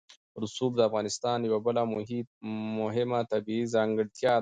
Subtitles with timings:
[0.43, 1.81] رسوب د افغانستان یوه بله
[2.81, 4.39] مهمه طبیعي ځانګړتیا ده.